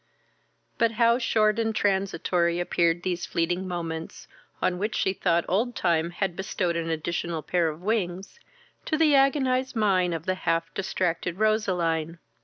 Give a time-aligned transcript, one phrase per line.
[0.79, 4.27] But how short and transitory appeared these fleeting moments
[4.59, 8.39] (on which she thought old time had bestowed an additional pair of wings)
[8.85, 12.17] to the agonized mind of the half distracted Roseline!